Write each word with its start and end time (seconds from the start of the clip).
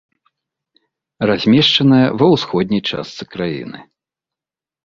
Размешчаная 1.31 2.01
ва 2.21 2.31
ўсходняй 2.33 2.81
частцы 2.93 3.23
краіны. 3.37 3.79